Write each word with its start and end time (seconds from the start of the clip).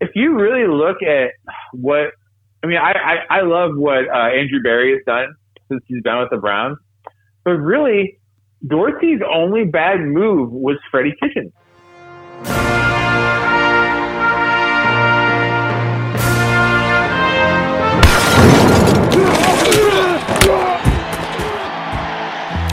if 0.00 0.10
you 0.14 0.38
really 0.38 0.66
look 0.68 1.02
at 1.02 1.32
what 1.72 2.12
I 2.62 2.66
mean, 2.66 2.78
I 2.78 2.92
I, 2.92 3.38
I 3.38 3.40
love 3.42 3.72
what 3.74 4.08
uh, 4.08 4.28
Andrew 4.28 4.62
Berry 4.62 4.92
has 4.92 5.02
done 5.06 5.34
since 5.70 5.82
he's 5.86 6.02
been 6.02 6.18
with 6.18 6.30
the 6.30 6.38
Browns, 6.38 6.78
but 7.44 7.52
really, 7.52 8.18
Dorsey's 8.66 9.20
only 9.28 9.64
bad 9.64 10.00
move 10.00 10.52
was 10.52 10.76
Freddie 10.90 11.14
Kitchens. 11.20 11.52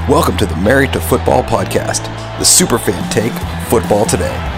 Welcome 0.07 0.37
to 0.37 0.45
the 0.45 0.55
Married 0.57 0.93
to 0.93 0.99
Football 0.99 1.43
podcast, 1.43 2.03
the 2.37 2.45
superfan 2.45 3.09
take 3.09 3.33
football 3.67 4.05
today. 4.05 4.54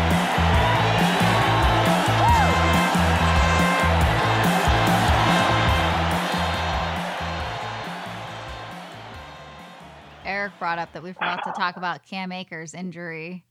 Up 10.87 10.93
that 10.93 11.03
we 11.03 11.13
forgot 11.13 11.43
to 11.43 11.51
talk 11.51 11.77
about 11.77 12.03
Cam 12.05 12.31
Akers' 12.31 12.73
injury, 12.73 13.43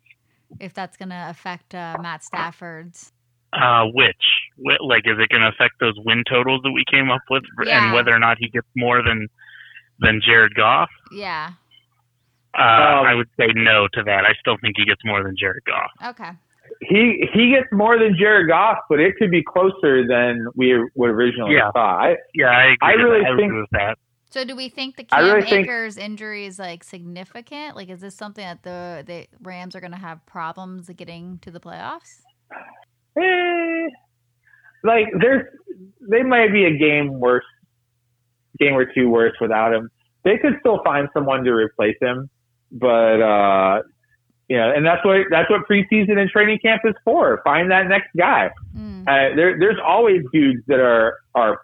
if 0.60 0.74
that's 0.74 0.96
going 0.96 1.10
to 1.10 1.26
affect 1.28 1.74
uh, 1.74 1.96
Matt 2.00 2.24
Stafford's. 2.24 3.12
Uh, 3.52 3.84
which, 3.94 4.16
Wh- 4.58 4.82
like, 4.84 5.02
is 5.06 5.16
it 5.18 5.28
going 5.30 5.42
to 5.42 5.48
affect 5.48 5.74
those 5.80 5.94
win 6.04 6.24
totals 6.28 6.60
that 6.64 6.72
we 6.72 6.84
came 6.90 7.10
up 7.10 7.22
with, 7.30 7.42
Yeah. 7.64 7.84
and 7.86 7.94
whether 7.94 8.14
or 8.14 8.18
not 8.18 8.36
he 8.38 8.48
gets 8.48 8.66
more 8.76 9.02
than 9.02 9.28
than 9.98 10.20
Jared 10.26 10.54
Goff? 10.54 10.90
Yeah. 11.12 11.50
Uh, 12.58 12.62
Um, 12.62 13.06
I 13.06 13.14
would 13.14 13.28
say 13.38 13.46
no 13.54 13.88
to 13.94 14.02
that. 14.02 14.24
I 14.24 14.34
still 14.40 14.56
think 14.60 14.74
he 14.76 14.84
gets 14.84 15.00
more 15.04 15.22
than 15.22 15.34
Jared 15.38 15.62
Goff. 15.66 15.90
Okay. 16.04 16.30
He 16.82 17.26
he 17.32 17.50
gets 17.50 17.68
more 17.72 17.98
than 17.98 18.16
Jared 18.18 18.48
Goff, 18.48 18.78
but 18.90 18.98
it 19.00 19.16
could 19.16 19.30
be 19.30 19.42
closer 19.42 20.06
than 20.06 20.46
we 20.54 20.74
would 20.94 21.10
originally 21.10 21.54
Yeah. 21.54 21.70
thought. 21.70 21.98
I, 22.02 22.16
Yeah, 22.34 22.48
I 22.50 22.64
agree. 22.64 22.76
I 22.82 22.92
really 22.92 23.22
that. 23.22 23.32
I 23.32 23.36
think- 23.36 23.52
with 23.52 23.70
that. 23.72 23.98
So 24.30 24.44
do 24.44 24.56
we 24.56 24.68
think 24.68 24.96
the 24.96 25.04
Cam 25.04 25.24
really 25.24 25.42
think- 25.42 25.68
injury 25.98 26.46
is 26.46 26.58
like 26.58 26.84
significant? 26.84 27.76
Like, 27.76 27.88
is 27.88 28.00
this 28.00 28.14
something 28.14 28.44
that 28.44 28.62
the 28.62 29.04
the 29.06 29.26
Rams 29.42 29.76
are 29.76 29.80
going 29.80 29.92
to 29.92 29.98
have 29.98 30.24
problems 30.26 30.88
getting 30.88 31.38
to 31.40 31.50
the 31.50 31.60
playoffs? 31.60 32.22
eh, 33.18 33.88
like 34.84 35.06
there's 35.20 35.44
they 36.10 36.22
might 36.22 36.52
be 36.52 36.64
a 36.64 36.76
game 36.76 37.18
worse, 37.20 37.44
game 38.58 38.74
or 38.74 38.84
two 38.84 39.08
worse 39.08 39.34
without 39.40 39.72
him. 39.72 39.90
They 40.24 40.38
could 40.38 40.56
still 40.60 40.80
find 40.84 41.08
someone 41.14 41.44
to 41.44 41.52
replace 41.52 41.96
him, 42.00 42.28
but 42.72 43.22
uh, 43.22 43.82
you 44.48 44.56
know, 44.56 44.72
and 44.74 44.84
that's 44.84 45.04
what 45.04 45.26
that's 45.30 45.50
what 45.50 45.62
preseason 45.70 46.18
and 46.18 46.28
training 46.30 46.58
camp 46.60 46.82
is 46.84 46.94
for. 47.04 47.40
Find 47.44 47.70
that 47.70 47.86
next 47.88 48.08
guy. 48.16 48.50
Mm. 48.76 49.02
Uh, 49.02 49.36
there, 49.36 49.58
there's 49.58 49.78
always 49.84 50.22
dudes 50.32 50.62
that 50.66 50.80
are 50.80 51.18
are 51.34 51.60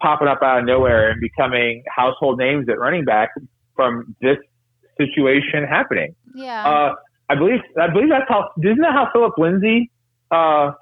popping 0.00 0.28
up 0.28 0.42
out 0.42 0.60
of 0.60 0.64
nowhere 0.64 1.10
and 1.10 1.20
becoming 1.20 1.82
household 1.94 2.38
names 2.38 2.68
at 2.68 2.78
running 2.78 3.04
back 3.04 3.30
from 3.74 4.14
this 4.20 4.36
situation 4.96 5.64
happening. 5.64 6.14
Yeah. 6.34 6.66
Uh, 6.68 6.94
I 7.28 7.34
believe 7.34 7.60
I 7.80 7.88
believe 7.88 8.08
that's 8.08 8.24
how 8.28 8.50
isn't 8.62 8.78
that 8.80 8.92
how 8.92 9.08
Phillip 9.12 9.36
Lindsay 9.38 9.90
uh, 10.30 10.72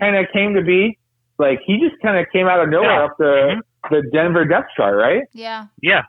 kind 0.00 0.16
of 0.16 0.26
came 0.32 0.54
to 0.54 0.62
be? 0.62 0.98
Like 1.38 1.60
he 1.64 1.78
just 1.78 2.00
kind 2.02 2.18
of 2.18 2.26
came 2.32 2.46
out 2.46 2.60
of 2.60 2.68
nowhere 2.68 2.90
Yeah. 2.90 3.04
up 3.04 3.16
the 3.18 3.62
the 3.90 4.02
Denver 4.12 4.44
depth 4.44 4.68
chart, 4.76 4.96
right? 4.96 5.22
yeah. 5.32 5.66
Yeah, 5.80 6.02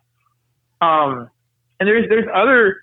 Um, 0.82 1.30
and 1.80 1.88
there's 1.88 2.10
there's 2.10 2.28
other. 2.34 2.78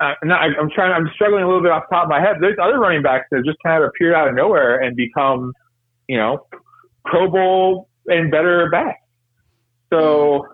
Uh, 0.00 0.14
no, 0.24 0.34
I- 0.34 0.54
I'm 0.58 0.70
trying. 0.70 0.92
I'm 0.92 1.08
struggling 1.14 1.42
a 1.42 1.46
little 1.46 1.62
bit 1.62 1.70
off 1.70 1.84
the 1.88 1.94
top 1.96 2.04
of 2.04 2.10
my 2.10 2.20
head. 2.20 2.36
There's 2.40 2.58
other 2.62 2.78
running 2.78 3.02
backs 3.02 3.26
that 3.30 3.42
just 3.44 3.58
kind 3.64 3.82
of 3.82 3.88
appeared 3.88 4.14
out 4.14 4.26
of 4.28 4.34
nowhere 4.34 4.80
and 4.80 4.96
become, 4.96 5.52
you 6.08 6.16
know, 6.16 6.46
Pro 7.04 7.30
Bowl 7.30 7.88
and 8.06 8.30
better 8.30 8.68
back. 8.70 9.00
So, 9.92 10.46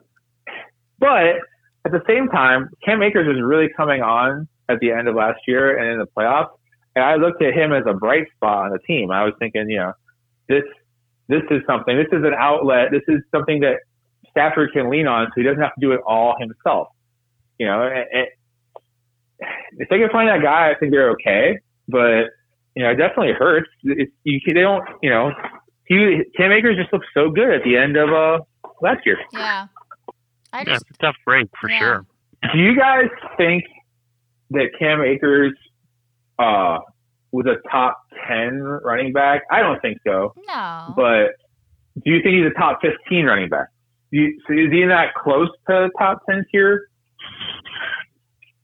but 0.98 1.36
at 1.84 1.92
the 1.92 2.02
same 2.06 2.28
time, 2.28 2.70
Cam 2.84 3.02
Akers 3.02 3.26
was 3.26 3.42
really 3.42 3.68
coming 3.76 4.02
on 4.02 4.48
at 4.68 4.80
the 4.80 4.92
end 4.92 5.08
of 5.08 5.14
last 5.14 5.40
year 5.46 5.78
and 5.78 5.92
in 5.92 5.98
the 5.98 6.06
playoffs, 6.06 6.50
and 6.94 7.04
I 7.04 7.16
looked 7.16 7.42
at 7.42 7.54
him 7.54 7.72
as 7.72 7.84
a 7.86 7.94
bright 7.94 8.26
spot 8.36 8.66
on 8.66 8.72
the 8.72 8.78
team. 8.80 9.10
I 9.10 9.24
was 9.24 9.34
thinking, 9.38 9.68
you 9.68 9.78
know, 9.78 9.92
this 10.48 10.64
this 11.28 11.42
is 11.50 11.62
something. 11.66 11.96
This 11.96 12.08
is 12.12 12.24
an 12.24 12.34
outlet. 12.36 12.88
This 12.90 13.02
is 13.06 13.22
something 13.30 13.60
that 13.60 13.76
Stafford 14.30 14.72
can 14.72 14.90
lean 14.90 15.06
on, 15.06 15.26
so 15.28 15.32
he 15.36 15.42
doesn't 15.42 15.62
have 15.62 15.74
to 15.74 15.80
do 15.80 15.92
it 15.92 16.00
all 16.06 16.34
himself. 16.38 16.88
You 17.58 17.66
know, 17.66 17.82
and, 17.82 18.06
and 18.12 18.26
if 19.78 19.88
they 19.88 19.98
can 19.98 20.10
find 20.10 20.28
that 20.28 20.42
guy, 20.42 20.70
I 20.70 20.74
think 20.78 20.92
they're 20.92 21.10
okay. 21.10 21.58
But 21.88 22.30
you 22.74 22.82
know, 22.82 22.90
it 22.90 22.96
definitely 22.96 23.32
hurts. 23.32 23.68
It's, 23.82 24.12
you, 24.24 24.40
they 24.46 24.60
don't, 24.60 24.84
you 25.02 25.10
know, 25.10 25.32
he 25.90 26.22
Cam 26.36 26.52
Akers 26.52 26.76
just 26.76 26.92
looked 26.92 27.06
so 27.12 27.30
good 27.30 27.50
at 27.52 27.62
the 27.64 27.76
end 27.76 27.96
of 27.96 28.10
uh 28.10 28.38
last 28.80 29.04
year. 29.04 29.18
Yeah. 29.32 29.66
I 30.52 30.58
yeah, 30.58 30.64
just 30.64 30.86
it's 30.88 30.98
a 30.98 31.02
tough 31.02 31.16
break 31.26 31.48
for 31.60 31.68
Yeah. 31.70 31.78
sure. 31.80 32.06
Do 32.52 32.58
you 32.58 32.76
guys 32.76 33.08
think 33.36 33.64
that 34.50 34.68
Cam 34.78 35.02
Akers 35.02 35.52
uh 36.38 36.78
was 37.32 37.46
a 37.46 37.56
top 37.68 38.00
ten 38.28 38.60
running 38.62 39.12
back? 39.12 39.42
I 39.50 39.60
don't 39.60 39.80
think 39.82 39.98
so. 40.06 40.32
no. 40.48 40.92
But 40.96 41.32
do 42.04 42.10
you 42.12 42.22
think 42.22 42.36
he's 42.36 42.46
a 42.46 42.58
top 42.58 42.78
fifteen 42.80 43.26
running 43.26 43.48
back? 43.48 43.66
Do 44.12 44.18
you, 44.18 44.40
so 44.46 44.54
is 44.54 44.70
he 44.72 44.82
in 44.82 44.88
that 44.88 45.14
close 45.14 45.48
to 45.68 45.88
top 45.98 46.22
ten 46.28 46.44
tier? 46.50 46.88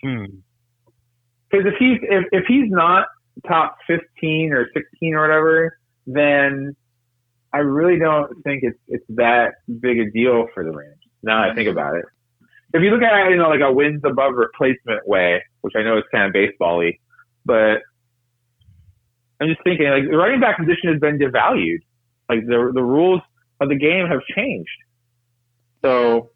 Hmm. 0.03 0.25
Because 1.51 1.67
if 1.67 1.75
he's 1.79 1.99
if, 2.03 2.25
if 2.33 2.45
he's 2.47 2.71
not 2.71 3.07
top 3.47 3.77
fifteen 3.87 4.53
or 4.53 4.69
sixteen 4.75 5.15
or 5.15 5.23
whatever, 5.23 5.79
then 6.07 6.75
I 7.57 7.61
really 7.61 7.99
don't 7.99 8.31
think 8.45 8.63
it's 8.63 8.79
it's 8.87 9.05
that 9.17 9.55
big 9.81 9.99
a 9.99 10.11
deal 10.11 10.47
for 10.53 10.63
the 10.63 10.71
Rams. 10.71 11.01
Now 11.23 11.41
that 11.41 11.53
I 11.53 11.55
think 11.55 11.71
about 11.71 11.97
it, 11.97 12.05
if 12.75 12.83
you 12.83 12.91
look 12.91 13.01
at 13.03 13.27
it 13.27 13.33
in 13.33 13.39
like 13.39 13.61
a 13.61 13.73
wins 13.73 14.03
above 14.05 14.35
replacement 14.35 15.09
way, 15.09 15.43
which 15.63 15.73
I 15.75 15.83
know 15.83 15.97
is 15.97 16.05
kind 16.13 16.27
of 16.27 16.35
baseball-y, 16.35 16.99
but 17.47 17.79
I'm 19.41 19.49
just 19.49 19.63
thinking 19.65 19.89
like 19.89 20.05
the 20.05 20.19
running 20.19 20.39
back 20.39 20.59
position 20.59 20.93
has 20.93 21.01
been 21.01 21.19
devalued. 21.19 21.81
Like 22.29 22.41
the 22.47 22.73
the 22.75 22.83
rules 22.83 23.23
of 23.61 23.71
the 23.71 23.77
game 23.77 24.07
have 24.07 24.21
changed. 24.37 24.69
So 25.83 26.33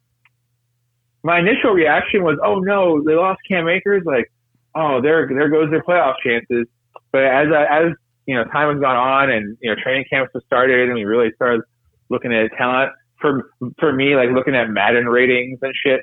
my 1.22 1.38
initial 1.38 1.72
reaction 1.72 2.22
was, 2.22 2.38
oh 2.42 2.60
no, 2.60 3.02
they 3.04 3.14
lost 3.14 3.40
Cam 3.46 3.68
Akers. 3.68 4.04
Like, 4.06 4.32
oh, 4.74 5.02
there 5.02 5.28
there 5.28 5.50
goes 5.50 5.70
their 5.70 5.82
playoff 5.82 6.14
chances. 6.24 6.66
But 7.12 7.24
as 7.24 7.48
I, 7.52 7.64
as 7.84 7.92
you 8.30 8.36
know, 8.36 8.44
time 8.44 8.72
has 8.72 8.80
gone 8.80 8.94
on 8.94 9.28
and 9.28 9.58
you 9.60 9.68
know 9.68 9.74
training 9.82 10.04
camps 10.08 10.30
have 10.34 10.42
started, 10.46 10.86
and 10.86 10.94
we 10.94 11.02
really 11.02 11.32
started 11.34 11.62
looking 12.10 12.32
at 12.32 12.48
talent. 12.56 12.92
For 13.20 13.50
for 13.80 13.92
me, 13.92 14.14
like 14.14 14.30
looking 14.30 14.54
at 14.54 14.70
Madden 14.70 15.06
ratings 15.06 15.58
and 15.62 15.74
shit, 15.84 16.00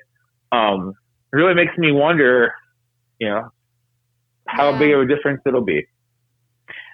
um, 0.52 0.92
really 1.32 1.54
makes 1.54 1.78
me 1.78 1.94
wonder, 1.94 2.52
you 3.18 3.30
know, 3.30 3.50
how 4.46 4.72
Yeah. 4.72 4.78
big 4.78 4.92
of 4.92 5.00
a 5.00 5.06
difference 5.08 5.42
it'll 5.46 5.64
be. 5.64 5.86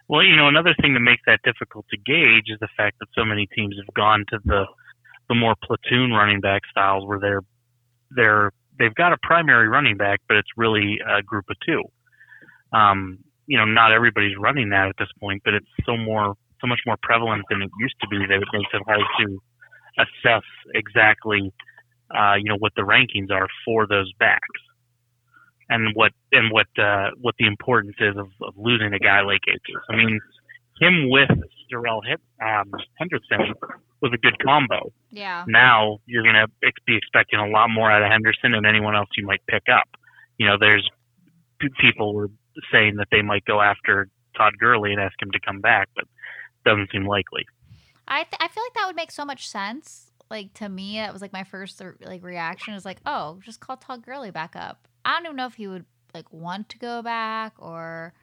Well, 0.08 0.22
you 0.22 0.36
know, 0.36 0.48
another 0.48 0.76
thing 0.80 0.94
that 0.94 1.00
makes 1.00 1.24
that 1.26 1.40
difficult 1.44 1.88
to 1.90 1.98
gauge 1.98 2.46
is 2.48 2.60
the 2.60 2.68
fact 2.78 3.00
that 3.00 3.08
so 3.16 3.26
many 3.26 3.48
teams 3.56 3.76
have 3.84 3.92
gone 3.96 4.26
to 4.30 4.40
the 4.46 4.68
the 5.30 5.36
more 5.36 5.56
platoon 5.64 6.12
running 6.12 6.42
back 6.42 6.62
styles 6.70 7.08
where 7.08 7.20
they're 7.20 7.42
they're 8.12 8.52
they've 8.78 8.94
got 8.94 9.14
a 9.14 9.18
primary 9.24 9.68
running 9.68 9.98
back, 9.98 10.22
but 10.28 10.38
it's 10.38 10.50
really 10.58 11.00
a 11.08 11.24
group 11.24 11.46
of 11.50 11.56
two. 11.66 11.82
Um, 12.72 13.20
you 13.48 13.58
know, 13.58 13.66
not 13.66 13.92
everybody's 13.92 14.38
running 14.38 14.70
that 14.70 14.88
at 14.88 14.96
this 14.98 15.10
point, 15.20 15.42
but 15.44 15.54
it's 15.54 15.68
so 15.86 15.98
more 15.98 16.36
so 16.62 16.68
much 16.68 16.80
more 16.86 16.98
prevalent 17.04 17.44
than 17.50 17.62
it 17.62 17.70
used 17.78 17.96
to 18.02 18.08
be 18.08 18.20
that 18.20 18.36
it 18.36 18.48
makes 18.54 18.70
it 18.74 18.82
hard 18.86 19.02
to 19.20 19.42
assess 20.00 20.44
exactly 20.74 21.52
uh, 22.16 22.36
you 22.36 22.46
know 22.46 22.58
what 22.58 22.72
the 22.76 22.82
rankings 22.82 23.32
are 23.32 23.48
for 23.66 23.86
those 23.88 24.12
backs 24.20 24.40
and 25.70 25.96
what 25.96 26.12
and 26.32 26.52
what 26.52 26.68
uh, 26.78 27.10
what 27.20 27.36
the 27.40 27.46
importance 27.46 27.96
is 28.00 28.16
of, 28.18 28.28
of 28.42 28.54
losing 28.58 28.94
a 28.94 29.00
guy 29.00 29.22
like 29.22 29.42
Akers. 29.48 29.84
I 29.90 29.96
mean, 29.96 30.20
him 30.80 31.10
with 31.10 31.30
Darrell 31.70 32.02
Hit, 32.02 32.22
um, 32.42 32.72
Henderson 32.96 33.54
was 34.02 34.12
a 34.14 34.18
good 34.18 34.38
combo. 34.44 34.92
yeah. 35.12 35.46
Now 35.48 36.00
you're 36.06 36.24
going 36.24 36.36
to 36.36 36.48
be 36.86 36.96
expecting 36.98 37.40
a 37.40 37.48
lot 37.48 37.70
more 37.70 37.90
out 37.90 38.04
of 38.04 38.12
Henderson 38.12 38.52
than 38.52 38.66
anyone 38.66 38.96
else 38.96 39.10
you 39.18 39.26
might 39.26 39.42
pick 39.48 39.64
up. 39.72 39.88
You 40.38 40.48
know, 40.48 40.58
there's 40.60 40.88
people 41.80 42.14
were 42.14 42.30
saying 42.72 42.96
that 42.98 43.08
they 43.12 43.22
might 43.22 43.46
go 43.46 43.62
after 43.62 44.10
Todd 44.36 44.58
Gurley 44.60 44.92
and 44.92 45.02
ask 45.02 45.22
him 45.22 45.32
to 45.32 45.40
come 45.40 45.62
back, 45.62 45.90
but 45.96 46.06
doesn't 46.66 46.92
seem 46.92 47.06
likely. 47.06 47.46
I 48.08 48.24
th- 48.24 48.36
I 48.40 48.48
feel 48.48 48.64
like 48.64 48.74
that 48.76 48.88
would 48.88 48.96
make 48.96 49.12
so 49.12 49.26
much 49.26 49.48
sense. 49.48 50.12
Like 50.30 50.54
to 50.56 50.70
me, 50.70 50.98
that 50.98 51.14
was 51.14 51.22
like 51.22 51.34
my 51.34 51.44
first 51.44 51.82
like 52.02 52.24
reaction 52.24 52.74
is 52.74 52.86
like, 52.86 53.00
oh, 53.06 53.40
just 53.44 53.60
call 53.60 53.78
Todd 53.78 54.06
Gurley 54.06 54.32
back 54.32 54.56
up. 54.56 54.88
I 55.06 55.14
don't 55.14 55.26
even 55.26 55.36
know 55.36 55.46
if 55.46 55.56
he 55.56 55.68
would 55.68 55.86
like 56.14 56.32
want 56.32 56.70
to 56.70 56.78
go 56.78 57.02
back 57.02 57.54
or 57.58 58.14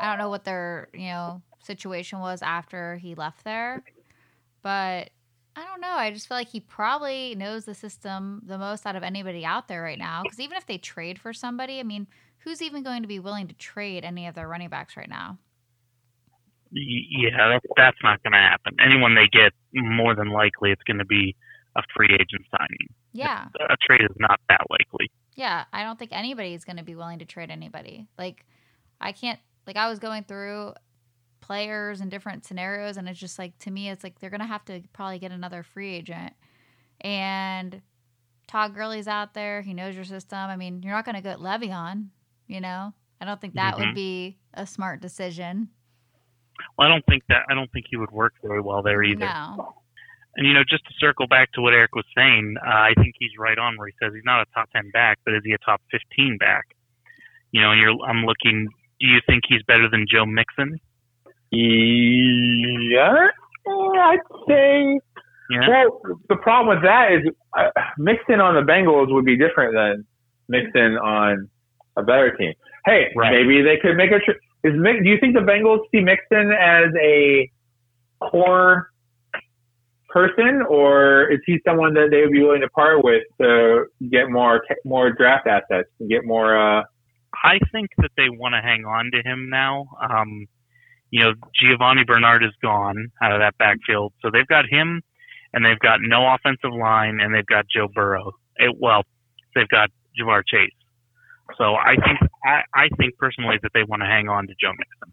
I 0.00 0.08
don't 0.08 0.18
know 0.18 0.30
what 0.30 0.44
their 0.44 0.88
you 0.92 1.08
know 1.08 1.42
situation 1.60 2.20
was 2.20 2.42
after 2.42 2.96
he 2.96 3.14
left 3.14 3.44
there, 3.44 3.84
but 4.62 5.10
I 5.54 5.64
don't 5.64 5.80
know. 5.80 5.92
I 5.92 6.10
just 6.10 6.28
feel 6.28 6.36
like 6.36 6.48
he 6.48 6.60
probably 6.60 7.34
knows 7.34 7.64
the 7.66 7.74
system 7.74 8.42
the 8.46 8.56
most 8.56 8.86
out 8.86 8.96
of 8.96 9.02
anybody 9.02 9.44
out 9.44 9.68
there 9.68 9.82
right 9.82 9.98
now. 9.98 10.22
Because 10.22 10.40
even 10.40 10.56
if 10.56 10.66
they 10.66 10.78
trade 10.78 11.18
for 11.18 11.32
somebody, 11.32 11.78
I 11.78 11.82
mean, 11.82 12.06
who's 12.38 12.62
even 12.62 12.82
going 12.82 13.02
to 13.02 13.08
be 13.08 13.18
willing 13.18 13.48
to 13.48 13.54
trade 13.54 14.04
any 14.04 14.26
of 14.26 14.34
their 14.34 14.48
running 14.48 14.70
backs 14.70 14.96
right 14.96 15.08
now? 15.08 15.38
Yeah, 16.72 17.58
that's 17.76 17.98
not 18.02 18.22
going 18.22 18.32
to 18.32 18.38
happen. 18.38 18.76
Anyone 18.82 19.14
they 19.14 19.28
get, 19.28 19.52
more 19.74 20.14
than 20.14 20.30
likely, 20.30 20.70
it's 20.70 20.82
going 20.84 20.98
to 20.98 21.04
be 21.04 21.36
a 21.76 21.82
free 21.94 22.08
agent 22.14 22.46
signing. 22.50 22.88
Yeah. 23.12 23.48
A 23.68 23.76
trade 23.86 24.00
is 24.00 24.16
not 24.18 24.40
that 24.48 24.62
likely. 24.70 25.10
Yeah, 25.34 25.64
I 25.72 25.84
don't 25.84 25.98
think 25.98 26.12
anybody's 26.12 26.64
going 26.64 26.78
to 26.78 26.82
be 26.82 26.94
willing 26.94 27.18
to 27.18 27.26
trade 27.26 27.50
anybody. 27.50 28.06
Like, 28.16 28.46
I 29.02 29.12
can't, 29.12 29.38
like, 29.66 29.76
I 29.76 29.90
was 29.90 29.98
going 29.98 30.24
through 30.24 30.72
players 31.42 32.00
and 32.00 32.10
different 32.10 32.46
scenarios, 32.46 32.96
and 32.96 33.06
it's 33.08 33.20
just 33.20 33.38
like, 33.38 33.58
to 33.58 33.70
me, 33.70 33.90
it's 33.90 34.02
like 34.02 34.18
they're 34.18 34.30
going 34.30 34.40
to 34.40 34.46
have 34.46 34.64
to 34.66 34.80
probably 34.94 35.18
get 35.18 35.32
another 35.32 35.62
free 35.62 35.94
agent. 35.94 36.32
And 37.02 37.82
Todd 38.46 38.74
Gurley's 38.74 39.08
out 39.08 39.34
there. 39.34 39.60
He 39.60 39.74
knows 39.74 39.94
your 39.94 40.04
system. 40.04 40.38
I 40.38 40.56
mean, 40.56 40.82
you're 40.82 40.94
not 40.94 41.04
going 41.04 41.16
to 41.16 41.20
get 41.20 41.38
Le'Veon, 41.38 42.06
you 42.46 42.60
know? 42.60 42.94
I 43.20 43.24
don't 43.24 43.40
think 43.40 43.54
that 43.54 43.78
would 43.78 43.88
Mhm. 43.88 43.94
be 43.94 44.38
a 44.54 44.66
smart 44.66 45.00
decision. 45.00 45.68
Well, 46.76 46.86
I 46.86 46.90
don't 46.90 47.04
think 47.06 47.22
that. 47.28 47.44
I 47.48 47.54
don't 47.54 47.70
think 47.72 47.86
he 47.88 47.96
would 47.96 48.10
work 48.10 48.34
very 48.42 48.60
well 48.60 48.82
there 48.82 49.02
either. 49.02 49.26
No. 49.26 49.76
And 50.36 50.46
you 50.46 50.54
know, 50.54 50.64
just 50.68 50.84
to 50.86 50.94
circle 50.98 51.26
back 51.26 51.52
to 51.52 51.60
what 51.60 51.72
Eric 51.74 51.94
was 51.94 52.04
saying, 52.16 52.56
uh, 52.66 52.68
I 52.68 52.94
think 52.96 53.14
he's 53.18 53.30
right 53.38 53.58
on 53.58 53.76
where 53.76 53.86
he 53.86 53.94
says 54.02 54.12
he's 54.14 54.24
not 54.24 54.40
a 54.40 54.46
top 54.54 54.70
ten 54.70 54.90
back, 54.90 55.18
but 55.24 55.34
is 55.34 55.42
he 55.44 55.52
a 55.52 55.58
top 55.58 55.82
fifteen 55.90 56.38
back? 56.38 56.64
You 57.52 57.60
know, 57.60 57.70
and 57.72 57.80
you're 57.80 57.94
I'm 58.08 58.24
looking. 58.24 58.68
Do 58.98 59.06
you 59.06 59.20
think 59.26 59.42
he's 59.46 59.62
better 59.64 59.88
than 59.88 60.06
Joe 60.10 60.24
Mixon? 60.24 60.80
Yeah, 61.52 63.28
I'd 63.68 64.18
say. 64.48 64.98
Yeah. 65.50 65.68
Well, 65.68 66.00
the 66.28 66.36
problem 66.36 66.74
with 66.76 66.82
that 66.84 67.12
is 67.12 67.30
uh, 67.56 67.68
Mixon 67.98 68.40
on 68.40 68.54
the 68.54 68.62
Bengals 68.70 69.12
would 69.12 69.24
be 69.26 69.36
different 69.36 69.74
than 69.74 70.06
Mixon 70.48 70.96
on 70.96 71.48
a 71.96 72.02
better 72.02 72.34
team. 72.36 72.54
Hey, 72.86 73.12
Right. 73.14 73.32
maybe 73.32 73.62
they 73.62 73.76
could 73.76 73.96
make 73.96 74.10
a. 74.10 74.18
Tr- 74.18 74.38
is 74.64 74.72
Mix- 74.76 75.02
do 75.04 75.10
you 75.10 75.18
think 75.20 75.34
the 75.34 75.40
Bengals 75.40 75.80
see 75.92 76.00
Mixon 76.00 76.52
as 76.52 76.86
a 77.00 77.50
core 78.20 78.88
person, 80.08 80.62
or 80.68 81.30
is 81.30 81.40
he 81.46 81.58
someone 81.66 81.92
that 81.94 82.08
they 82.10 82.22
would 82.22 82.30
be 82.32 82.42
willing 82.42 82.60
to 82.62 82.68
part 82.70 83.04
with 83.04 83.22
to 83.40 83.84
get 84.10 84.30
more 84.30 84.62
more 84.84 85.10
draft 85.12 85.46
assets 85.46 85.88
and 86.00 86.08
get 86.08 86.24
more? 86.24 86.56
Uh, 86.56 86.82
I 87.44 87.58
think 87.72 87.90
that 87.98 88.10
they 88.16 88.28
want 88.30 88.54
to 88.54 88.60
hang 88.62 88.84
on 88.84 89.10
to 89.12 89.22
him 89.22 89.48
now. 89.50 89.86
Um, 90.08 90.46
you 91.12 91.22
know, 91.22 91.34
Giovani 91.54 92.04
Bernard 92.04 92.42
is 92.42 92.52
gone 92.62 93.12
out 93.22 93.32
of 93.32 93.40
that 93.40 93.56
backfield, 93.58 94.14
so 94.22 94.30
they've 94.32 94.46
got 94.46 94.64
him, 94.68 95.02
and 95.52 95.64
they've 95.64 95.78
got 95.78 96.00
no 96.00 96.26
offensive 96.34 96.72
line, 96.72 97.20
and 97.20 97.34
they've 97.34 97.46
got 97.46 97.66
Joe 97.72 97.86
Burrow. 97.94 98.32
It, 98.56 98.74
well, 98.80 99.02
they've 99.54 99.68
got 99.68 99.90
Ja'Marr 100.18 100.42
Chase. 100.46 100.72
So 101.58 101.74
I 101.74 101.96
think 101.96 102.18
I, 102.44 102.62
I 102.74 102.88
think 102.96 103.18
personally 103.18 103.56
that 103.62 103.72
they 103.74 103.82
want 103.82 104.00
to 104.00 104.06
hang 104.06 104.30
on 104.30 104.46
to 104.46 104.54
Joe 104.58 104.72
Mixon. 104.72 105.12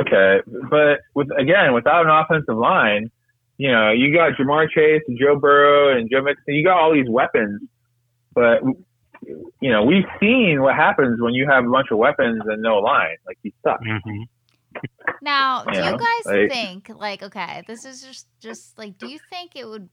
Okay, 0.00 0.42
but 0.68 1.00
with 1.14 1.28
again 1.38 1.74
without 1.74 2.04
an 2.04 2.10
offensive 2.10 2.56
line, 2.56 3.08
you 3.56 3.70
know 3.70 3.92
you 3.92 4.12
got 4.12 4.32
Ja'Marr 4.32 4.68
Chase 4.68 5.02
and 5.06 5.16
Joe 5.16 5.36
Burrow 5.36 5.96
and 5.96 6.10
Joe 6.10 6.22
Mixon. 6.22 6.54
You 6.54 6.64
got 6.64 6.78
all 6.78 6.92
these 6.92 7.08
weapons, 7.08 7.62
but 8.34 8.62
you 9.60 9.70
know 9.70 9.84
we've 9.84 10.06
seen 10.18 10.60
what 10.60 10.74
happens 10.74 11.20
when 11.20 11.34
you 11.34 11.46
have 11.48 11.64
a 11.64 11.70
bunch 11.70 11.88
of 11.92 11.98
weapons 11.98 12.42
and 12.46 12.62
no 12.62 12.78
line. 12.78 13.16
Like 13.24 13.38
you 13.44 13.52
suck. 13.62 13.78
hmm 13.80 14.22
Now, 15.22 15.64
do 15.64 15.76
Yeah, 15.78 15.92
you 15.92 15.98
guys 15.98 16.26
like- 16.26 16.50
think 16.50 16.88
like 16.94 17.22
okay, 17.22 17.62
this 17.66 17.84
is 17.84 18.02
just 18.02 18.26
just 18.40 18.78
like 18.78 18.98
do 18.98 19.06
you 19.08 19.18
think 19.30 19.56
it 19.56 19.66
would 19.66 19.88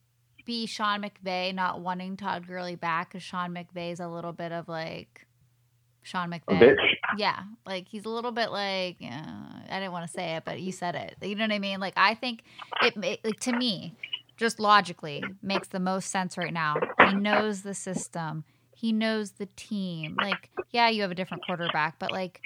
be 0.45 0.65
Sean 0.67 1.01
McVay 1.03 1.53
not 1.55 1.81
wanting 1.81 2.17
Todd 2.17 2.47
Gurley 2.47 2.75
back 2.75 3.11
cuz 3.11 3.23
Sean 3.23 3.53
McVay 3.53 3.91
is 3.91 3.99
a 3.99 4.07
little 4.07 4.33
bit 4.33 4.51
of 4.51 4.67
like 4.67 5.25
Sean 6.03 6.29
McVay. 6.31 6.75
Yeah, 7.17 7.43
like 7.65 7.87
he's 7.87 8.05
a 8.05 8.09
little 8.09 8.31
bit 8.31 8.51
like 8.51 8.97
uh, 9.01 9.63
I 9.69 9.79
didn't 9.79 9.91
want 9.91 10.05
to 10.05 10.11
say 10.13 10.35
it, 10.35 10.45
but 10.45 10.59
you 10.61 10.71
said 10.71 10.93
it. 10.95 11.15
You 11.21 11.35
know 11.35 11.45
what 11.45 11.51
I 11.53 11.59
mean? 11.59 11.79
Like 11.79 11.93
I 11.97 12.13
think 12.13 12.43
it, 12.83 12.93
it 13.03 13.21
like 13.25 13.39
to 13.41 13.53
me, 13.53 13.95
just 14.37 14.59
logically 14.59 15.23
makes 15.41 15.69
the 15.69 15.79
most 15.79 16.11
sense 16.11 16.37
right 16.37 16.53
now. 16.53 16.75
He 17.09 17.15
knows 17.15 17.63
the 17.63 17.73
system. 17.73 18.43
He 18.75 18.91
knows 18.91 19.31
the 19.31 19.47
team. 19.55 20.15
Like, 20.21 20.49
yeah, 20.71 20.89
you 20.89 21.01
have 21.03 21.09
a 21.11 21.15
different 21.15 21.43
quarterback, 21.45 21.97
but 21.97 22.11
like 22.11 22.41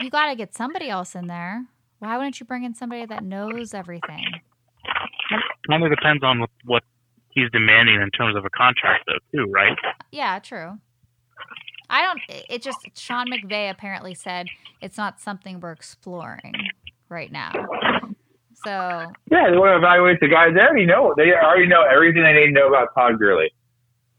you 0.00 0.10
got 0.10 0.30
to 0.30 0.36
get 0.36 0.54
somebody 0.54 0.88
else 0.88 1.14
in 1.14 1.26
there. 1.26 1.64
Why 1.98 2.16
wouldn't 2.16 2.38
you 2.40 2.46
bring 2.46 2.64
in 2.64 2.74
somebody 2.74 3.06
that 3.06 3.24
knows 3.24 3.72
everything? 3.74 4.24
Kind 5.68 5.84
of 5.84 5.90
depends 5.90 6.22
on 6.22 6.40
what, 6.40 6.50
what 6.64 6.82
he's 7.30 7.50
demanding 7.50 8.00
in 8.00 8.10
terms 8.10 8.36
of 8.36 8.44
a 8.44 8.50
contract, 8.50 9.04
though, 9.06 9.18
too, 9.32 9.50
right? 9.50 9.76
Yeah, 10.12 10.38
true. 10.38 10.78
I 11.90 12.02
don't. 12.02 12.20
it- 12.28 12.46
It 12.48 12.62
just 12.62 12.78
Sean 12.96 13.26
McVay 13.30 13.70
apparently 13.70 14.14
said 14.14 14.48
it's 14.80 14.96
not 14.98 15.20
something 15.20 15.60
we're 15.60 15.72
exploring 15.72 16.52
right 17.08 17.30
now. 17.32 17.52
So 18.64 19.12
Yeah, 19.30 19.50
they 19.50 19.56
want 19.58 19.72
to 19.72 19.76
evaluate 19.76 20.20
the 20.20 20.28
guys. 20.28 20.54
They 20.54 20.60
already 20.60 20.86
know. 20.86 21.12
They 21.16 21.32
already 21.32 21.66
know 21.66 21.82
everything 21.82 22.22
they 22.22 22.32
need 22.32 22.46
to 22.46 22.52
know 22.52 22.68
about 22.68 22.88
Todd 22.94 23.18
Gurley. 23.18 23.52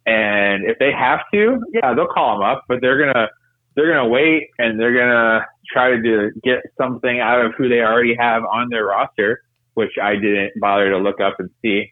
And 0.06 0.66
if 0.66 0.78
they 0.78 0.92
have 0.92 1.22
to, 1.34 1.60
yeah, 1.74 1.94
they'll 1.96 2.06
call 2.08 2.36
him 2.38 2.44
up. 2.44 2.64
But 2.68 2.82
they're 2.82 3.00
gonna 3.00 3.28
they're 3.76 3.88
gonna 3.94 4.08
wait 4.10 4.50
and 4.60 4.80
they're 4.80 4.94
gonna 4.98 5.46
try 5.72 5.92
to 5.92 6.32
get 6.44 6.60
something 6.78 7.20
out 7.20 7.44
of 7.46 7.54
who 7.58 7.68
they 7.70 7.80
already 7.82 8.16
have 8.18 8.44
on 8.46 8.70
their 8.70 8.86
roster, 8.86 9.42
which 9.74 9.92
I 10.02 10.14
didn't 10.16 10.54
bother 10.62 10.90
to 10.92 10.98
look 10.98 11.20
up 11.22 11.36
and 11.40 11.50
see. 11.62 11.90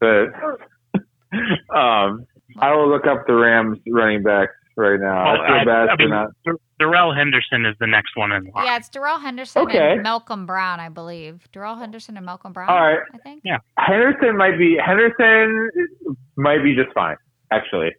But 0.00 0.26
um, 1.76 2.26
I 2.58 2.74
will 2.74 2.88
look 2.88 3.06
up 3.06 3.26
the 3.26 3.34
Rams 3.34 3.78
running 3.88 4.22
backs 4.22 4.52
right 4.76 4.98
now. 5.00 5.32
I 5.34 5.46
feel 5.46 5.56
Well, 5.56 5.64
bad 5.64 5.88
I 5.88 5.96
for 5.96 6.02
mean, 6.02 6.10
not. 6.10 6.28
Dar- 6.44 6.56
Darrell 6.78 7.14
Henderson 7.14 7.64
is 7.66 7.76
the 7.78 7.86
next 7.86 8.16
one 8.16 8.32
in 8.32 8.44
line. 8.54 8.66
yeah, 8.66 8.76
it's 8.76 8.88
Darrell 8.88 9.18
Henderson 9.18 9.62
Okay. 9.62 9.92
and 9.92 10.02
Malcolm 10.02 10.44
Brown, 10.46 10.80
I 10.80 10.88
believe. 10.88 11.46
Darrell 11.52 11.76
Henderson 11.76 12.16
and 12.16 12.26
Malcolm 12.26 12.52
Brown. 12.52 12.68
All 12.68 12.76
right. 12.80 12.98
I 13.12 13.18
think. 13.18 13.42
Yeah. 13.44 13.58
Henderson 13.78 14.36
might 14.36 14.58
be 14.58 14.76
Henderson 14.84 15.70
might 16.36 16.62
be 16.64 16.74
just 16.74 16.92
fine, 16.94 17.16
actually. 17.52 17.92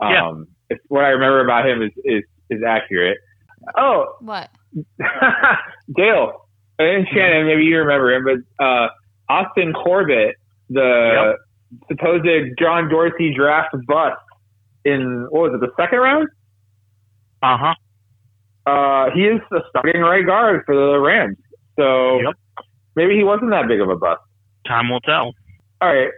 Um, 0.00 0.10
Yeah. 0.10 0.32
if 0.70 0.78
what 0.88 1.04
I 1.04 1.08
remember 1.08 1.44
about 1.44 1.66
him 1.68 1.82
is 1.82 1.90
is 2.04 2.24
is 2.50 2.62
accurate. 2.66 3.18
Oh, 3.76 4.14
What? 4.20 4.50
Dale 5.96 6.32
and 6.78 7.06
Shannon, 7.12 7.46
maybe 7.46 7.64
you 7.64 7.78
remember 7.78 8.12
him, 8.12 8.24
but 8.24 8.64
uh, 8.64 8.88
Austin 9.28 9.72
Corbett, 9.72 10.36
the 10.70 11.34
supposed 11.90 12.26
John 12.58 12.88
Dorsey 12.88 13.34
draft 13.34 13.74
bust 13.86 14.16
in 14.84 15.26
what 15.30 15.50
was 15.50 15.54
it, 15.54 15.60
the 15.60 15.72
second 15.82 15.98
round? 15.98 16.28
Uh 17.42 17.56
huh. 17.58 17.74
Uh, 18.70 19.10
he 19.14 19.22
is 19.22 19.40
the 19.50 19.62
starting 19.70 20.02
right 20.02 20.24
guard 20.24 20.62
for 20.66 20.74
the 20.74 20.98
Rams. 21.00 21.36
So 21.78 22.20
Yep. 22.20 22.34
maybe 22.96 23.16
he 23.16 23.24
wasn't 23.24 23.50
that 23.50 23.66
big 23.68 23.80
of 23.80 23.88
a 23.88 23.96
bust. 23.96 24.20
Time 24.66 24.90
will 24.90 25.00
tell. 25.00 25.32
All 25.80 25.94
right. 25.94 26.10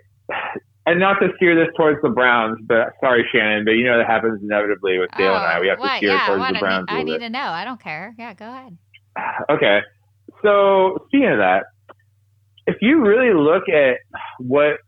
And 0.87 0.99
not 0.99 1.15
to 1.21 1.29
steer 1.37 1.55
this 1.55 1.73
towards 1.77 2.01
the 2.03 2.09
Browns, 2.09 2.59
but 2.67 2.95
sorry, 3.01 3.25
Shannon, 3.33 3.65
but 3.65 3.73
you 3.73 3.85
know 3.85 3.99
that 3.99 4.07
happens 4.07 4.41
inevitably 4.43 4.99
with 4.99 5.11
Dale 5.17 5.35
and 5.37 5.45
I. 5.45 5.61
We 5.61 5.69
have 5.69 5.79
to 5.79 5.85
Oh, 5.85 5.97
steer 5.99 6.09
yeah, 6.11 6.27
towards 6.27 6.41
what? 6.41 6.53
the 6.53 6.57
I 6.57 6.61
Browns 6.61 6.87
need, 6.89 6.95
a 6.97 6.99
I 6.99 7.03
need 7.03 7.13
bit. 7.13 7.19
to 7.21 7.31
know. 7.31 7.41
I 7.41 7.65
don't 7.65 7.81
care. 7.83 8.15
Yeah, 8.19 8.35
go 8.35 8.47
ahead. 8.49 8.77
Okay. 9.51 9.81
So 10.43 11.05
speaking 11.09 11.29
of 11.29 11.39
that, 11.39 11.65
if 12.67 12.77
you 12.81 13.01
really 13.05 13.35
look 13.35 13.69
at 13.69 13.99
what 14.39 14.79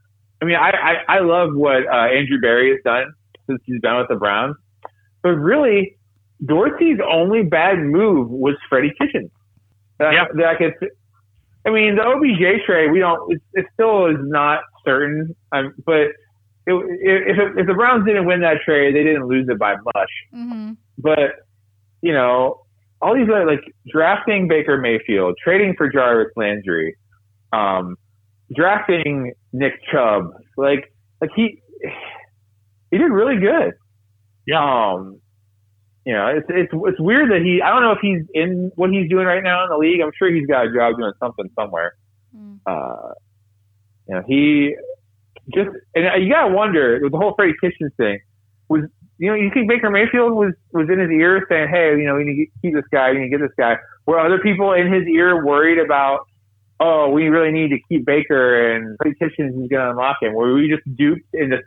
I 0.40 0.44
mean, 0.46 0.56
I 0.56 0.70
I, 0.70 1.16
I 1.16 1.20
love 1.20 1.50
what 1.54 1.86
uh, 1.86 2.06
Andrew 2.08 2.40
Berry 2.40 2.70
has 2.70 2.78
done 2.84 3.12
since 3.48 3.60
he's 3.66 3.80
been 3.80 3.96
with 3.96 4.08
the 4.08 4.16
Browns, 4.16 4.56
but 5.22 5.30
really, 5.30 5.98
Dorsey's 6.46 6.98
only 7.06 7.42
bad 7.42 7.78
move 7.78 8.30
was 8.30 8.54
Freddie 8.68 8.92
Kitchens. 8.98 9.30
That, 9.98 10.12
Yeah. 10.14 10.24
that 10.36 10.46
I 10.46 10.54
could. 10.56 10.74
I 11.66 11.70
mean, 11.70 11.96
the 11.96 12.02
OBJ 12.02 12.64
trade, 12.66 12.90
we 12.90 12.98
don't. 12.98 13.32
It, 13.32 13.42
it 13.54 13.66
still 13.74 14.06
is 14.06 14.18
not 14.20 14.60
certain, 14.84 15.34
um, 15.52 15.74
but. 15.84 16.08
It, 16.64 16.74
if, 16.74 17.58
if 17.58 17.66
the 17.66 17.74
Browns 17.74 18.06
didn't 18.06 18.24
win 18.24 18.40
that 18.42 18.58
trade, 18.64 18.94
they 18.94 19.02
didn't 19.02 19.26
lose 19.26 19.48
it 19.50 19.58
by 19.58 19.74
much 19.74 20.10
hmm 20.30 20.74
but 20.98 21.32
you 22.02 22.12
know, 22.12 22.62
all 23.00 23.14
these 23.14 23.28
other 23.28 23.46
like 23.46 23.62
drafting 23.90 24.48
Baker 24.48 24.78
Mayfield, 24.78 25.36
trading 25.42 25.74
for 25.76 25.88
Jarvis 25.88 26.32
Landry, 26.36 26.96
um, 27.52 27.96
drafting 28.54 29.32
Nick 29.52 29.74
Chubb, 29.90 30.24
like 30.56 30.92
like 31.20 31.30
he 31.34 31.62
he 32.90 32.98
did 32.98 33.10
really 33.10 33.38
good. 33.38 33.74
Yeah. 34.46 34.92
Um, 34.92 35.20
you 36.04 36.12
know, 36.12 36.26
it's 36.26 36.46
it's 36.48 36.72
it's 36.72 37.00
weird 37.00 37.30
that 37.30 37.42
he 37.42 37.62
I 37.62 37.70
don't 37.70 37.82
know 37.82 37.92
if 37.92 37.98
he's 38.02 38.22
in 38.34 38.72
what 38.74 38.90
he's 38.90 39.08
doing 39.08 39.26
right 39.26 39.42
now 39.42 39.64
in 39.64 39.70
the 39.70 39.78
league. 39.78 40.00
I'm 40.00 40.12
sure 40.18 40.32
he's 40.32 40.46
got 40.46 40.66
a 40.66 40.72
job 40.72 40.96
doing 40.98 41.12
something 41.20 41.48
somewhere. 41.54 41.94
Mm. 42.36 42.58
Uh, 42.66 43.14
you 44.08 44.14
know, 44.14 44.22
he 44.26 44.74
just 45.54 45.70
and 45.94 46.24
you 46.24 46.32
gotta 46.32 46.52
wonder 46.52 46.98
with 47.02 47.12
the 47.12 47.18
whole 47.18 47.34
Freddie 47.34 47.54
Kitchens 47.60 47.92
thing 47.96 48.20
was 48.68 48.82
you 49.18 49.28
know, 49.28 49.34
you 49.34 49.50
think 49.54 49.68
Baker 49.68 49.88
Mayfield 49.88 50.32
was 50.32 50.52
was 50.72 50.88
in 50.90 50.98
his 50.98 51.10
ear 51.10 51.46
saying, 51.48 51.68
"Hey, 51.68 51.90
you 51.90 52.04
know, 52.04 52.16
we 52.16 52.24
need 52.24 52.46
to 52.46 52.50
keep 52.60 52.74
this 52.74 52.88
guy, 52.90 53.12
we 53.12 53.18
need 53.18 53.30
to 53.30 53.38
get 53.38 53.40
this 53.40 53.54
guy." 53.56 53.76
Were 54.04 54.18
other 54.18 54.40
people 54.40 54.72
in 54.72 54.92
his 54.92 55.06
ear 55.06 55.44
worried 55.44 55.78
about, 55.78 56.26
"Oh, 56.80 57.08
we 57.10 57.28
really 57.28 57.52
need 57.52 57.68
to 57.70 57.78
keep 57.88 58.04
Baker 58.04 58.74
and 58.74 58.96
Freddie 59.00 59.16
Kitchens 59.20 59.54
is 59.54 59.68
going 59.68 59.84
to 59.84 59.90
unlock 59.90 60.16
him"? 60.20 60.34
Were 60.34 60.52
we 60.52 60.68
just 60.68 60.82
duped 60.96 61.28
in 61.34 61.50
this, 61.50 61.60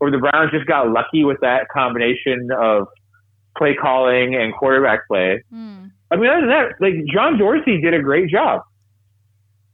or 0.00 0.10
the 0.10 0.16
Browns 0.16 0.52
just 0.52 0.66
got 0.66 0.88
lucky 0.88 1.22
with 1.22 1.38
that 1.42 1.68
combination 1.68 2.48
of 2.58 2.88
play 3.56 3.74
calling 3.74 4.34
and 4.34 4.54
quarterback 4.54 5.06
play? 5.08 5.42
Mm. 5.52 5.90
I 6.10 6.16
mean, 6.16 6.30
other 6.30 6.40
than 6.40 6.50
that, 6.50 6.72
like 6.80 6.94
John 7.12 7.38
Dorsey 7.38 7.80
did 7.80 7.94
a 7.94 8.00
great 8.02 8.28
job. 8.30 8.62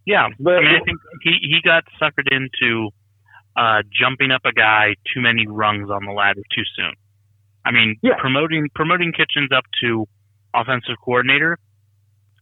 Yeah, 0.06 0.28
But 0.40 0.58
I 0.58 0.60
mean, 0.60 0.74
I 0.80 0.84
think 0.84 0.98
he 1.22 1.32
he 1.42 1.60
got 1.62 1.84
suckered 2.00 2.28
into 2.30 2.90
uh, 3.56 3.82
jumping 3.92 4.30
up 4.30 4.42
a 4.46 4.52
guy 4.52 4.94
too 5.12 5.20
many 5.20 5.46
rungs 5.46 5.90
on 5.90 6.04
the 6.06 6.12
ladder 6.12 6.42
too 6.54 6.62
soon. 6.76 6.92
I 7.64 7.72
mean, 7.72 7.96
Yeah. 8.02 8.14
promoting 8.18 8.68
promoting 8.74 9.12
Kitchens 9.12 9.50
up 9.54 9.64
to 9.82 10.06
offensive 10.54 10.96
coordinator, 11.04 11.58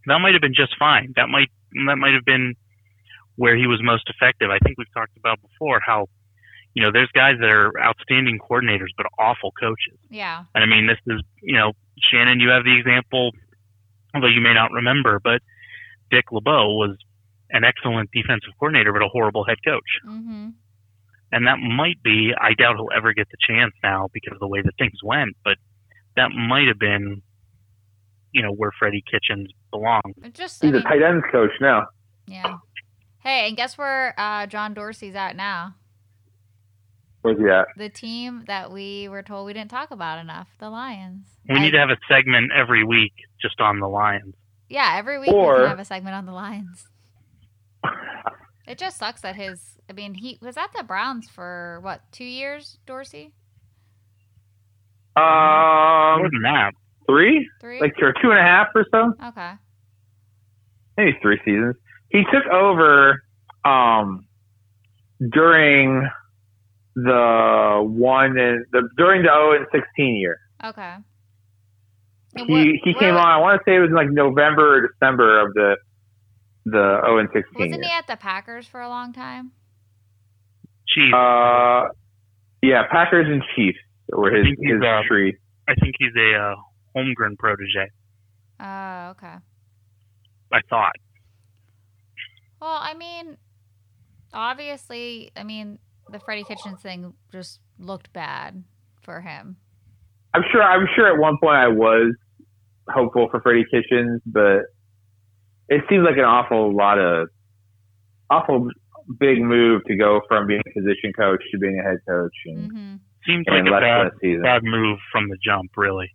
that 0.07 0.19
might 0.21 0.35
have 0.35 0.43
been 0.43 0.55
just 0.55 0.77
fine. 0.79 1.13
That 1.17 1.29
might 1.29 1.49
that 1.87 1.97
might 1.97 2.15
have 2.15 2.25
been 2.25 2.55
where 3.35 3.57
he 3.57 3.67
was 3.67 3.83
most 3.83 4.09
effective. 4.09 4.49
I 4.51 4.59
think 4.65 4.79
we've 4.79 4.93
talked 4.95 5.17
about 5.17 5.41
before 5.43 5.81
how 5.85 6.07
you 6.77 6.85
know 6.85 6.93
there's 6.93 7.11
guys 7.15 7.37
that 7.41 7.49
are 7.49 7.73
outstanding 7.81 8.39
coordinators 8.39 8.93
but 8.99 9.07
awful 9.19 9.51
coaches. 9.59 9.99
Yeah. 10.11 10.45
And 10.55 10.63
I 10.63 10.67
mean, 10.67 10.87
this 10.87 10.99
is, 11.07 11.23
you 11.43 11.57
know, 11.57 11.73
Shannon, 11.99 12.39
you 12.39 12.51
have 12.51 12.65
the 12.65 12.77
example, 12.77 13.31
although 14.15 14.29
you 14.29 14.43
may 14.43 14.53
not 14.53 14.71
remember, 14.73 15.19
but 15.25 15.41
Dick 16.11 16.27
LeBeau 16.31 16.75
was 16.75 16.99
an 17.49 17.65
excellent 17.65 18.11
defensive 18.13 18.51
coordinator, 18.59 18.93
but 18.93 19.01
a 19.03 19.09
horrible 19.09 19.43
head 19.47 19.57
coach. 19.65 19.89
Mm-hmm. 20.07 20.51
And 21.33 21.47
that 21.47 21.57
might 21.59 22.03
be, 22.03 22.33
I 22.39 22.53
doubt 22.53 22.77
he'll 22.77 22.91
ever 22.95 23.15
get 23.15 23.29
the 23.31 23.39
chance 23.41 23.73
now 23.83 24.09
because 24.13 24.35
of 24.35 24.41
the 24.41 24.47
way 24.47 24.61
that 24.61 24.73
things 24.79 24.99
went, 25.03 25.35
but 25.45 25.57
that 26.15 26.29
might 26.31 26.69
have 26.69 26.79
been, 26.79 27.23
you 28.33 28.43
know, 28.43 28.53
where 28.53 28.71
Freddie 28.79 29.03
Kitchens 29.11 29.51
belonged. 29.71 30.15
It 30.23 30.35
just, 30.35 30.63
I 30.63 30.67
he's 30.67 30.77
a 30.77 30.83
tight 30.83 31.03
ends 31.03 31.25
coach 31.33 31.53
now. 31.59 31.87
yeah. 32.27 32.59
Hey, 33.21 33.49
and 33.49 33.57
guess 33.57 33.79
where 33.79 34.15
uh, 34.21 34.47
John 34.47 34.75
Dorsey's 34.75 35.17
at 35.17 35.37
now? 35.37 35.75
Where's 37.27 37.39
he 37.41 37.49
at? 37.49 37.67
The 37.77 37.89
team 37.89 38.45
that 38.47 38.71
we 38.71 39.09
were 39.09 39.23
told 39.23 39.47
we 39.47 39.53
didn't 39.53 39.71
talk 39.71 39.91
about 39.91 40.19
enough, 40.21 40.49
the 40.61 40.71
Lions. 40.71 41.27
We 41.49 41.57
I- 41.57 41.61
need 41.61 41.73
to 41.73 41.79
have 41.79 41.91
a 41.91 41.97
segment 42.09 42.53
every 42.55 42.85
week 42.85 43.13
just 43.43 43.61
on 43.61 43.81
the 43.81 43.89
Lions. 43.89 44.35
Yeah, 44.69 44.95
every 44.97 45.19
week 45.19 45.29
we 45.31 45.35
can 45.35 45.67
have 45.69 45.79
a 45.81 45.85
segment 45.85 46.15
on 46.15 46.27
the 46.27 46.33
Lions. 46.33 46.87
It 48.69 48.79
just 48.79 48.99
sucks 48.99 49.21
that 49.21 49.37
his. 49.37 49.79
I 49.89 49.93
mean, 49.93 50.15
he 50.15 50.39
was 50.43 50.57
at 50.57 50.73
the 50.77 50.83
Browns 50.83 51.29
for 51.29 51.79
what 51.83 52.01
two 52.11 52.25
years, 52.25 52.79
Dorsey? 52.85 53.33
Um, 55.15 56.19
More 56.19 56.29
than 56.33 56.43
that, 56.43 56.73
three, 57.09 57.49
Three. 57.61 57.81
like 57.81 57.95
or 58.03 58.13
two 58.21 58.31
and 58.31 58.41
a 58.41 58.43
half 58.43 58.67
or 58.75 58.85
so. 58.91 59.13
okay. 59.29 59.53
maybe 60.97 61.17
three 61.23 61.39
seasons. 61.45 61.77
He 62.09 62.25
took 62.25 62.45
over 62.53 63.23
um, 63.65 64.27
during 65.31 66.09
the 66.97 67.83
one 67.85 68.39
and 68.39 68.65
the 68.73 68.89
during 68.97 69.23
the 69.23 69.29
0 69.29 69.53
and 69.53 69.67
16 69.71 70.17
year. 70.17 70.41
Okay. 70.65 70.97
He 72.37 72.43
What- 72.43 72.49
he 72.49 72.81
where 72.85 72.95
came 73.01 73.15
on. 73.15 73.27
I 73.27 73.37
want 73.39 73.61
to 73.61 73.65
say 73.71 73.77
it 73.77 73.81
was 73.81 73.91
in 73.91 73.95
like 73.97 74.11
November 74.11 74.79
or 74.79 74.89
December 74.89 75.41
of 75.47 75.55
the 75.55 75.77
the 76.65 77.01
0 77.05 77.19
and 77.19 77.29
16 77.33 77.53
Wasn't 77.55 77.83
year. 77.85 77.93
he 77.93 77.97
at 77.99 78.07
the 78.09 78.17
Packers 78.17 78.67
for 78.67 78.81
a 78.81 78.89
long 78.89 79.13
time? 79.13 79.53
Chief, 80.89 81.13
Uh, 81.15 81.89
yeah, 82.63 82.85
Packers 82.91 83.27
and 83.29 83.43
Chiefs 83.55 83.79
were 84.09 84.31
his 84.33 84.47
his 84.61 84.81
uh, 84.83 85.03
tree. 85.07 85.37
I 85.69 85.75
think 85.75 85.95
he's 85.99 86.15
a 86.17 86.35
uh, 86.35 86.55
Holmgren 86.97 87.37
protege. 87.39 87.91
Oh, 88.59 89.09
okay. 89.11 89.35
I 90.53 90.61
thought. 90.71 90.93
Well, 92.61 92.79
I 92.81 92.95
mean, 92.95 93.37
obviously, 94.33 95.31
I 95.37 95.43
mean, 95.45 95.79
the 96.11 96.21
Freddie 96.21 96.45
Kitchens 96.45 96.81
thing 96.81 97.15
just 97.33 97.61
looked 97.79 98.13
bad 98.13 98.65
for 99.03 99.21
him. 99.21 99.57
I'm 100.35 100.43
sure. 100.53 100.63
I'm 100.63 100.87
sure 100.95 101.07
at 101.13 101.19
one 101.19 101.37
point 101.43 101.57
I 101.57 101.69
was 101.69 102.15
hopeful 102.89 103.29
for 103.31 103.41
Freddie 103.41 103.65
Kitchens, 103.71 104.21
but 104.27 104.61
it 105.69 105.83
seems 105.89 106.05
like 106.05 106.17
an 106.19 106.25
awful 106.25 106.75
lot 106.75 106.99
of 106.99 107.29
awful 108.31 108.69
big 109.19 109.41
move 109.41 109.83
to 109.87 109.97
go 109.97 110.21
from 110.29 110.47
being 110.47 110.61
a 110.61 110.81
position 110.81 111.13
coach 111.13 111.41
to 111.53 111.59
being 111.59 111.79
a 111.79 111.83
head 111.83 111.99
coach 112.09 112.35
and, 112.47 112.71
hmm 112.71 112.95
Seems 113.27 113.45
in 113.49 113.65
like 113.65 113.67
a 113.67 113.81
bad, 113.81 113.99
than 113.99 114.07
a 114.07 114.11
season. 114.21 114.43
bad 114.43 114.63
move 114.63 114.99
from 115.11 115.29
the 115.29 115.37
jump, 115.45 115.73
really. 115.77 116.09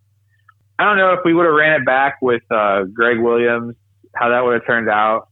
I 0.80 0.86
don't 0.86 0.96
know 0.98 1.12
if 1.12 1.20
we 1.26 1.34
would 1.34 1.46
have 1.46 1.54
ran 1.54 1.82
it 1.82 1.86
back 1.86 2.16
with 2.22 2.42
uh, 2.50 2.84
Gregg 2.94 3.20
Williams, 3.20 3.76
how 4.16 4.30
that 4.30 4.46
would 4.46 4.54
have 4.54 4.66
turned 4.66 4.90
out. 4.90 5.28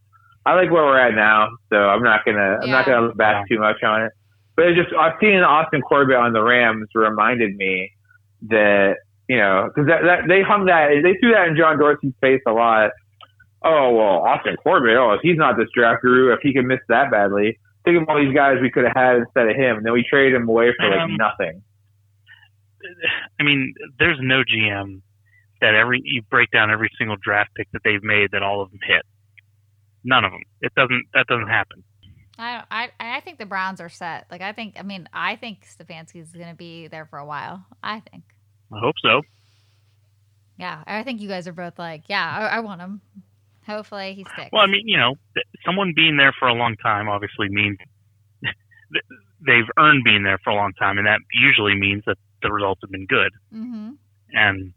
I 0.45 0.55
like 0.55 0.69
where 0.71 0.83
we're 0.83 0.99
at 0.99 1.15
now, 1.15 1.47
so 1.71 1.77
I'm 1.77 2.03
not 2.03 2.25
gonna 2.25 2.57
I'm 2.61 2.69
not 2.69 2.85
gonna 2.85 3.07
look 3.07 3.17
back 3.17 3.47
too 3.47 3.59
much 3.59 3.81
on 3.83 4.03
it. 4.03 4.11
But 4.59 4.67
it 4.67 4.75
just 4.75 4.93
I've 4.93 5.15
seen 5.21 5.39
Austin 5.39 5.79
Corbett 5.79 6.17
on 6.17 6.33
the 6.33 6.43
Rams 6.43 6.89
reminded 6.93 7.55
me 7.55 7.93
that 8.49 8.95
you 9.29 9.37
know 9.37 9.69
because 9.71 9.87
that, 9.87 10.03
that 10.03 10.27
they 10.27 10.41
hung 10.41 10.65
that 10.65 10.89
they 11.01 11.15
threw 11.23 11.31
that 11.31 11.47
in 11.47 11.55
John 11.55 11.79
Dorsey's 11.79 12.11
face 12.19 12.41
a 12.45 12.51
lot. 12.51 12.91
Oh 13.63 13.95
well, 13.95 14.27
Austin 14.27 14.57
Corbett. 14.61 14.97
Oh, 14.97 15.13
if 15.13 15.21
he's 15.23 15.37
not 15.37 15.55
this 15.55 15.69
draft 15.73 16.01
guru, 16.01 16.33
if 16.33 16.41
he 16.43 16.51
can 16.51 16.67
miss 16.67 16.81
that 16.89 17.09
badly, 17.09 17.57
think 17.85 18.01
of 18.01 18.09
all 18.09 18.19
these 18.19 18.35
guys 18.35 18.57
we 18.61 18.69
could 18.69 18.83
have 18.83 18.97
had 18.97 19.15
instead 19.23 19.47
of 19.47 19.55
him, 19.55 19.77
and 19.77 19.85
then 19.85 19.93
we 19.93 20.03
traded 20.03 20.35
him 20.35 20.49
away 20.49 20.73
for 20.77 20.89
like 20.89 20.99
Um, 20.99 21.15
nothing. 21.15 21.63
I 23.39 23.43
mean, 23.43 23.73
there's 23.97 24.19
no 24.19 24.43
GM 24.43 24.99
that 25.61 25.73
every 25.73 26.01
you 26.03 26.21
break 26.29 26.51
down 26.51 26.69
every 26.69 26.89
single 26.97 27.15
draft 27.23 27.51
pick 27.55 27.71
that 27.71 27.79
they've 27.85 28.03
made 28.03 28.31
that 28.31 28.43
all 28.43 28.61
of 28.61 28.71
them 28.71 28.79
hit. 28.83 29.03
None 30.03 30.25
of 30.25 30.33
them. 30.33 30.43
It 30.59 30.73
doesn't. 30.75 31.05
That 31.13 31.27
doesn't 31.27 31.47
happen. 31.47 31.81
I, 32.39 32.63
I 32.71 32.89
I 32.99 33.19
think 33.19 33.37
the 33.37 33.45
Browns 33.45 33.81
are 33.81 33.89
set. 33.89 34.25
Like 34.31 34.41
I 34.41 34.53
think 34.53 34.75
I 34.79 34.83
mean 34.83 35.07
I 35.13 35.35
think 35.35 35.67
Stefanski's 35.67 36.31
going 36.31 36.49
to 36.49 36.55
be 36.55 36.87
there 36.87 37.05
for 37.05 37.19
a 37.19 37.25
while. 37.25 37.65
I 37.83 37.99
think. 37.99 38.23
I 38.73 38.79
hope 38.79 38.95
so. 39.01 39.21
Yeah, 40.57 40.83
I 40.85 41.03
think 41.03 41.21
you 41.21 41.29
guys 41.29 41.47
are 41.47 41.53
both 41.53 41.79
like, 41.79 42.03
yeah, 42.07 42.49
I, 42.51 42.57
I 42.57 42.59
want 42.59 42.81
him. 42.81 43.01
Hopefully 43.65 44.13
he 44.13 44.25
sticks. 44.33 44.49
Well, 44.51 44.61
I 44.61 44.67
mean, 44.67 44.87
you 44.87 44.97
know, 44.97 45.15
someone 45.65 45.93
being 45.95 46.17
there 46.17 46.33
for 46.37 46.49
a 46.49 46.53
long 46.53 46.75
time 46.75 47.07
obviously 47.07 47.47
means 47.49 47.77
they've 49.45 49.69
earned 49.77 50.03
being 50.03 50.23
there 50.23 50.37
for 50.43 50.49
a 50.49 50.55
long 50.55 50.73
time, 50.73 50.97
and 50.97 51.07
that 51.07 51.19
usually 51.33 51.75
means 51.75 52.03
that 52.07 52.17
the 52.41 52.51
results 52.51 52.81
have 52.83 52.91
been 52.91 53.05
good. 53.05 53.31
Mm-hmm. 53.53 53.91
And 54.33 54.73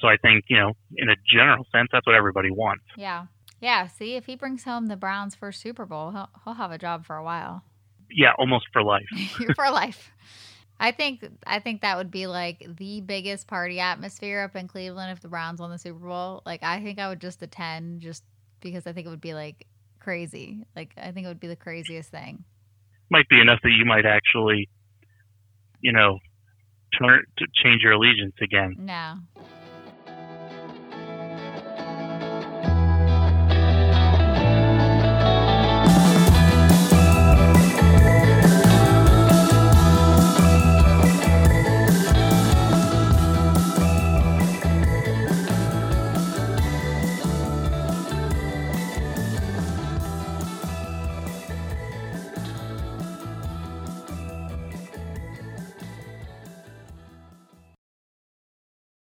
so 0.00 0.08
I 0.08 0.16
think, 0.16 0.44
you 0.48 0.58
know, 0.58 0.72
in 0.96 1.08
a 1.08 1.16
general 1.32 1.64
sense, 1.72 1.88
that's 1.92 2.06
what 2.06 2.14
everybody 2.14 2.50
wants. 2.50 2.84
Yeah, 2.96 3.26
yeah. 3.60 3.86
See, 3.86 4.16
if 4.16 4.26
he 4.26 4.36
brings 4.36 4.64
home 4.64 4.86
the 4.86 4.96
Browns 4.96 5.34
first 5.34 5.60
Super 5.60 5.86
Bowl, 5.86 6.10
he'll 6.10 6.28
he'll 6.44 6.54
have 6.54 6.72
a 6.72 6.78
job 6.78 7.04
for 7.04 7.16
a 7.16 7.24
while, 7.24 7.62
Yeah, 8.10 8.32
almost 8.38 8.66
for 8.72 8.82
life. 8.82 9.06
for 9.54 9.70
life. 9.70 10.10
I 10.80 10.92
think 10.92 11.24
I 11.46 11.58
think 11.58 11.82
that 11.82 11.98
would 11.98 12.10
be 12.10 12.26
like 12.26 12.66
the 12.78 13.02
biggest 13.02 13.46
party 13.46 13.80
atmosphere 13.80 14.40
up 14.40 14.56
in 14.56 14.66
Cleveland 14.66 15.12
if 15.12 15.20
the 15.20 15.28
Browns 15.28 15.60
won 15.60 15.70
the 15.70 15.78
Super 15.78 15.98
Bowl. 15.98 16.42
Like 16.46 16.62
I 16.62 16.82
think 16.82 16.98
I 16.98 17.08
would 17.08 17.20
just 17.20 17.42
attend 17.42 18.00
just 18.00 18.24
because 18.60 18.86
I 18.86 18.92
think 18.92 19.06
it 19.06 19.10
would 19.10 19.20
be 19.20 19.34
like 19.34 19.66
crazy. 19.98 20.64
Like 20.74 20.94
I 20.96 21.12
think 21.12 21.26
it 21.26 21.28
would 21.28 21.38
be 21.40 21.48
the 21.48 21.56
craziest 21.56 22.10
thing. 22.10 22.44
Might 23.10 23.28
be 23.28 23.40
enough 23.40 23.58
that 23.62 23.72
you 23.72 23.84
might 23.84 24.06
actually, 24.06 24.70
you 25.80 25.92
know, 25.92 26.18
turn 26.98 27.24
to 27.38 27.46
change 27.62 27.82
your 27.82 27.92
allegiance 27.92 28.34
again. 28.40 28.76
No, 28.78 29.16